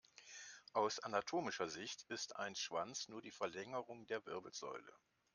[0.73, 4.91] Aus anatomischer Sicht ist ein Schwanz nur die Verlängerung der Wirbelsäule.